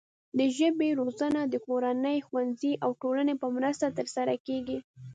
[0.37, 4.77] د ژبې روزنه د کورنۍ، ښوونځي او ټولنې په مرسته ترسره کیږي.